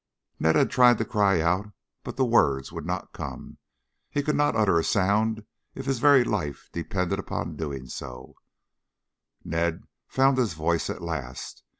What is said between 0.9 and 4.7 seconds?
to cry out, but the words would not come. He could not